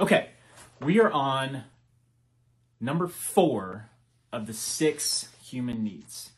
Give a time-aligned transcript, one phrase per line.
[0.00, 0.30] Okay,
[0.80, 1.62] we are on
[2.80, 3.90] number four
[4.32, 6.30] of the six human needs.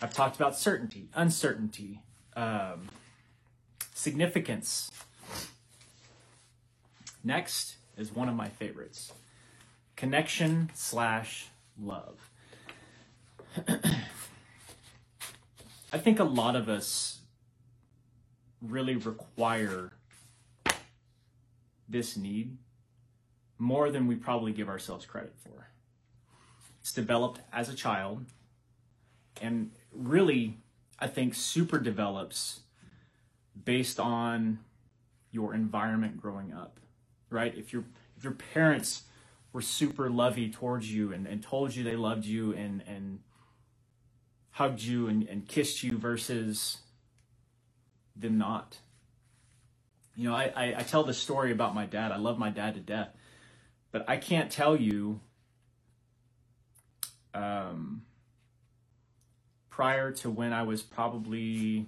[0.00, 2.00] I've talked about certainty, uncertainty,
[2.34, 2.88] um,
[3.92, 4.90] significance.
[7.22, 9.12] Next is one of my favorites
[9.94, 11.48] connection slash
[11.78, 12.30] love.
[15.92, 17.18] I think a lot of us
[18.62, 19.92] really require
[21.86, 22.56] this need
[23.62, 25.68] more than we probably give ourselves credit for.
[26.80, 28.26] It's developed as a child
[29.40, 30.58] and really,
[30.98, 32.60] I think, super develops
[33.64, 34.58] based on
[35.30, 36.80] your environment growing up,
[37.30, 37.56] right?
[37.56, 37.84] If your
[38.16, 39.02] if your parents
[39.52, 43.20] were super lovey towards you and, and told you they loved you and and
[44.50, 46.78] hugged you and, and kissed you versus
[48.16, 48.78] them not.
[50.16, 52.10] You know, I, I, I tell the story about my dad.
[52.12, 53.08] I love my dad to death.
[53.92, 55.20] But I can't tell you
[57.34, 58.02] um,
[59.70, 61.86] prior to when I was probably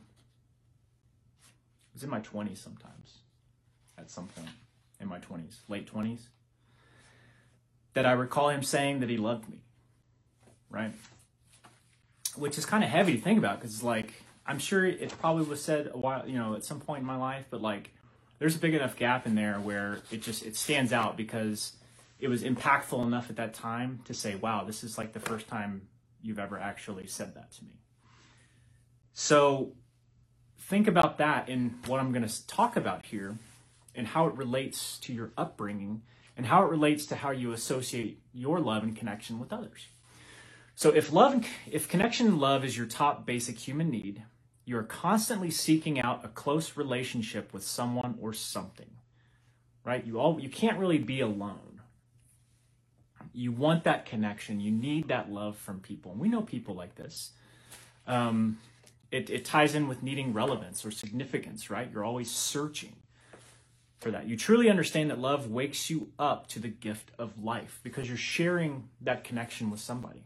[1.43, 3.19] I was in my 20s sometimes
[3.99, 4.49] at some point
[5.01, 6.21] in my 20s, late 20s,
[7.95, 9.59] that I recall him saying that he loved me,
[10.69, 10.93] right?
[12.37, 14.15] Which is kind of heavy to think about because, like,
[14.47, 17.17] I'm sure it probably was said a while, you know, at some point in my
[17.17, 17.93] life, but like,
[18.39, 21.73] there's a big enough gap in there where it just it stands out because
[22.19, 25.49] it was impactful enough at that time to say, wow, this is like the first
[25.49, 25.89] time
[26.23, 27.81] you've ever actually said that to me.
[29.13, 29.73] So
[30.59, 33.37] think about that in what I'm going to talk about here
[33.95, 36.03] and how it relates to your upbringing
[36.37, 39.87] and how it relates to how you associate your love and connection with others.
[40.75, 44.23] So if love if connection and love is your top basic human need,
[44.65, 48.91] you're constantly seeking out a close relationship with someone or something.
[49.85, 50.05] Right?
[50.05, 51.74] You all you can't really be alone
[53.35, 54.61] you want that connection.
[54.61, 56.13] You need that love from people.
[56.13, 57.33] And we know people like this.
[58.07, 58.59] Um,
[59.11, 61.89] it, it ties in with needing relevance or significance, right?
[61.93, 62.97] You're always searching
[64.01, 64.29] for that.
[64.29, 68.17] You truly understand that love wakes you up to the gift of life because you're
[68.17, 70.25] sharing that connection with somebody.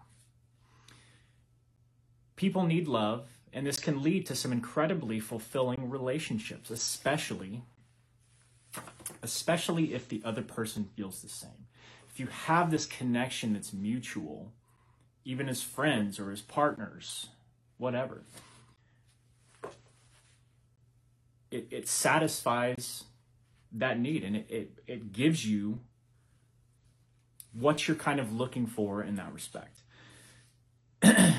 [2.36, 7.62] People need love, and this can lead to some incredibly fulfilling relationships, especially
[9.22, 11.66] especially if the other person feels the same
[12.18, 14.50] if you have this connection that's mutual,
[15.24, 17.28] even as friends or as partners,
[17.76, 18.24] whatever,
[21.52, 23.04] it, it satisfies
[23.70, 25.78] that need and it, it, it gives you
[27.52, 29.82] what you're kind of looking for in that respect.
[31.00, 31.36] but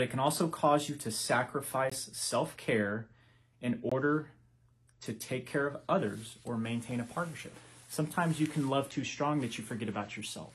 [0.00, 3.08] it can also cause you to sacrifice self care
[3.60, 4.30] in order
[5.02, 7.52] to take care of others or maintain a partnership.
[7.92, 10.54] Sometimes you can love too strong that you forget about yourself,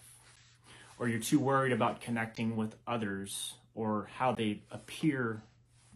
[0.97, 5.43] or you're too worried about connecting with others or how they appear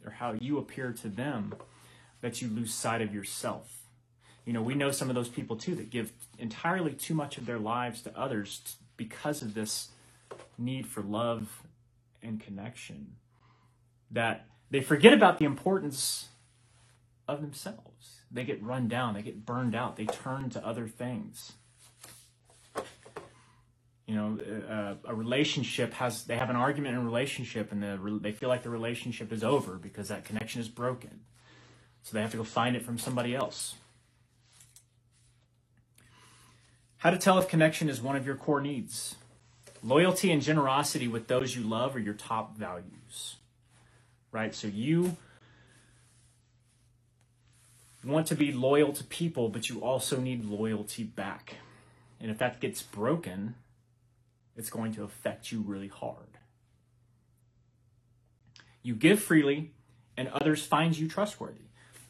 [0.06, 1.56] or how you appear to them
[2.22, 3.82] that you lose sight of yourself.
[4.46, 7.48] You know, we know some of those people too that give entirely too much of
[7.48, 9.88] their lives to others because of this
[10.60, 11.64] need for love
[12.22, 13.16] and connection
[14.12, 16.28] that they forget about the importance
[17.28, 21.54] of themselves they get run down, they get burned out, they turn to other things.
[24.08, 24.40] You know,
[24.70, 28.50] uh, a relationship has, they have an argument in a relationship and the, they feel
[28.50, 31.22] like the relationship is over because that connection is broken.
[32.04, 33.76] So they have to go find it from somebody else.
[36.98, 39.16] How to tell if connection is one of your core needs.
[39.84, 43.38] Loyalty and generosity with those you love are your top values.
[44.32, 44.54] Right?
[44.54, 45.18] So you
[48.04, 51.56] want to be loyal to people, but you also need loyalty back.
[52.20, 53.56] And if that gets broken,
[54.56, 56.38] it's going to affect you really hard.
[58.84, 59.72] You give freely
[60.18, 61.66] and others find you trustworthy.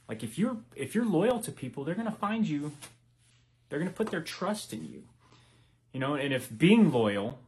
[0.08, 2.74] Like if you're if you're loyal to people, they're going to find you
[3.72, 5.04] they're going to put their trust in you.
[5.94, 7.40] You know, and if being loyal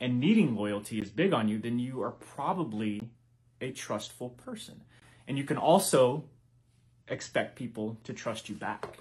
[0.00, 3.10] and needing loyalty is big on you, then you are probably
[3.60, 4.82] a trustful person.
[5.26, 6.24] And you can also
[7.08, 8.98] expect people to trust you back.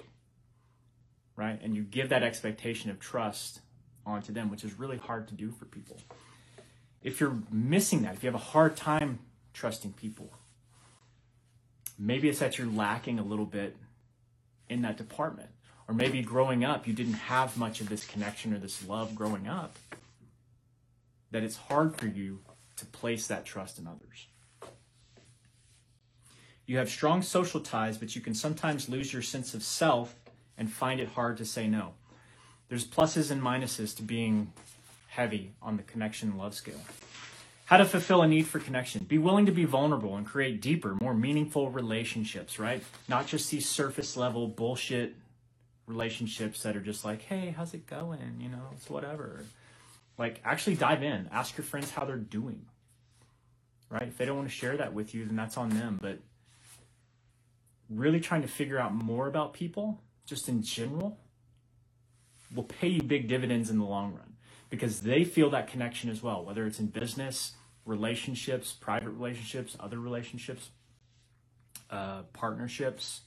[1.35, 1.59] Right?
[1.63, 3.61] And you give that expectation of trust
[4.05, 5.97] onto them, which is really hard to do for people.
[7.01, 9.19] If you're missing that, if you have a hard time
[9.53, 10.31] trusting people,
[11.97, 13.75] maybe it's that you're lacking a little bit
[14.69, 15.49] in that department.
[15.87, 19.47] Or maybe growing up, you didn't have much of this connection or this love growing
[19.47, 19.77] up,
[21.31, 22.39] that it's hard for you
[22.77, 24.27] to place that trust in others.
[26.65, 30.15] You have strong social ties, but you can sometimes lose your sense of self
[30.57, 31.93] and find it hard to say no.
[32.69, 34.53] There's pluses and minuses to being
[35.07, 36.79] heavy on the connection love scale.
[37.65, 39.05] How to fulfill a need for connection.
[39.05, 42.83] Be willing to be vulnerable and create deeper, more meaningful relationships, right?
[43.07, 45.15] Not just these surface level bullshit
[45.87, 48.19] relationships that are just like, hey, how's it going?
[48.39, 49.45] You know, it's whatever.
[50.17, 51.29] Like, actually dive in.
[51.31, 52.65] Ask your friends how they're doing,
[53.89, 54.03] right?
[54.07, 55.97] If they don't want to share that with you, then that's on them.
[56.01, 56.19] But
[57.93, 61.19] really trying to figure out more about people, just in general,
[62.53, 64.35] will pay you big dividends in the long run
[64.69, 67.53] because they feel that connection as well, whether it's in business,
[67.85, 70.69] relationships, private relationships, other relationships,
[71.89, 73.21] uh, partnerships.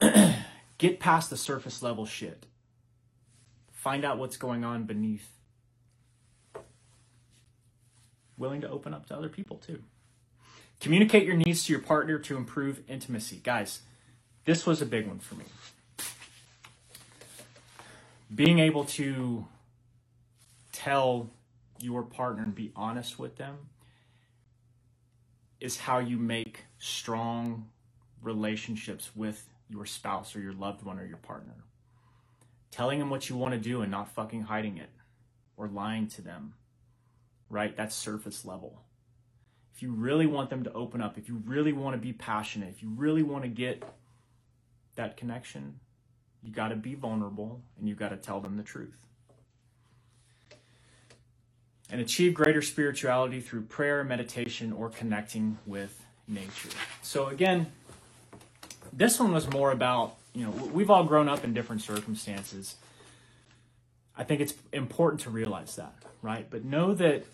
[0.78, 2.46] Get past the surface level shit.
[3.72, 5.28] Find out what's going on beneath.
[8.38, 9.82] Willing to open up to other people too.
[10.80, 13.40] Communicate your needs to your partner to improve intimacy.
[13.42, 13.80] Guys,
[14.44, 15.44] this was a big one for me.
[18.34, 19.46] Being able to
[20.72, 21.30] tell
[21.80, 23.56] your partner and be honest with them
[25.60, 27.68] is how you make strong
[28.22, 31.54] relationships with your spouse or your loved one or your partner.
[32.70, 34.90] Telling them what you want to do and not fucking hiding it
[35.56, 36.54] or lying to them,
[37.48, 37.76] right?
[37.76, 38.82] That's surface level.
[39.76, 42.70] If you really want them to open up, if you really want to be passionate,
[42.70, 43.84] if you really want to get
[44.94, 45.78] that connection,
[46.42, 48.96] you got to be vulnerable and you got to tell them the truth.
[51.90, 56.70] And achieve greater spirituality through prayer, meditation, or connecting with nature.
[57.02, 57.70] So, again,
[58.94, 62.76] this one was more about, you know, we've all grown up in different circumstances.
[64.16, 66.46] I think it's important to realize that, right?
[66.48, 67.26] But know that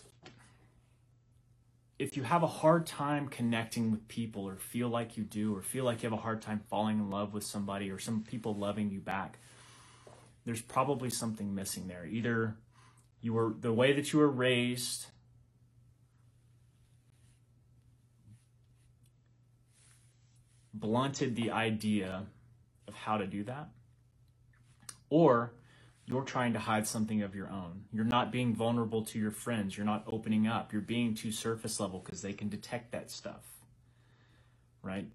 [2.02, 5.62] if you have a hard time connecting with people or feel like you do or
[5.62, 8.56] feel like you have a hard time falling in love with somebody or some people
[8.56, 9.38] loving you back,
[10.44, 12.04] there's probably something missing there.
[12.04, 12.56] Either
[13.20, 15.06] you were the way that you were raised
[20.74, 22.24] blunted the idea
[22.88, 23.68] of how to do that,
[25.08, 25.52] or
[26.06, 27.84] you're trying to hide something of your own.
[27.92, 29.76] You're not being vulnerable to your friends.
[29.76, 30.72] You're not opening up.
[30.72, 33.44] You're being too surface level because they can detect that stuff.
[34.82, 35.06] Right?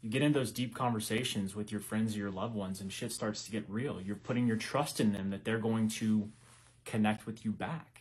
[0.00, 3.12] You get in those deep conversations with your friends or your loved ones, and shit
[3.12, 4.00] starts to get real.
[4.00, 6.30] You're putting your trust in them that they're going to
[6.84, 8.00] connect with you back.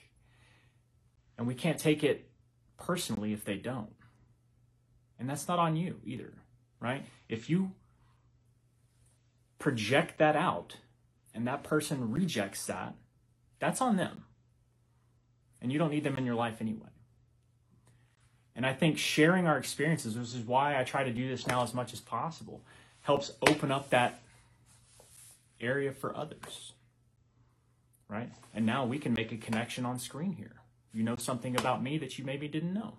[1.38, 2.30] And we can't take it
[2.78, 3.94] personally if they don't.
[5.20, 6.34] And that's not on you either
[6.80, 7.06] right?
[7.30, 7.72] If you
[9.60, 10.78] project that out
[11.38, 12.96] and that person rejects that,
[13.60, 14.26] that's on them.
[15.62, 16.90] And you don't need them in your life anyway.
[18.56, 21.62] And I think sharing our experiences, which is why I try to do this now
[21.62, 22.64] as much as possible,
[23.02, 24.20] helps open up that
[25.62, 26.74] area for others.
[28.10, 28.32] Right?
[28.56, 30.56] And now we can make a connection on screen here.
[30.92, 32.96] You know something about me that you maybe didn't know.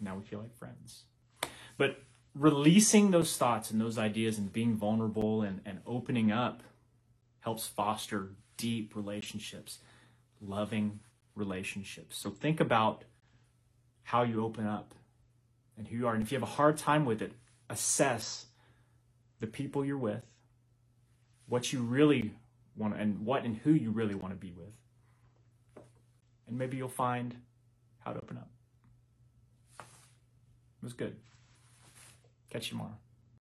[0.00, 1.04] Now we feel like friends.
[1.78, 2.02] But
[2.34, 6.62] releasing those thoughts and those ideas and being vulnerable and, and opening up
[7.40, 9.78] helps foster deep relationships,
[10.40, 11.00] loving
[11.34, 12.16] relationships.
[12.16, 13.04] So think about
[14.04, 14.94] how you open up
[15.76, 16.14] and who you are.
[16.14, 17.32] And if you have a hard time with it,
[17.68, 18.46] assess
[19.40, 20.24] the people you're with,
[21.48, 22.32] what you really
[22.76, 24.74] want, and what and who you really want to be with.
[26.46, 27.34] And maybe you'll find
[28.00, 28.48] how to open up.
[29.78, 31.16] It was good.
[32.52, 33.01] Catch you tomorrow.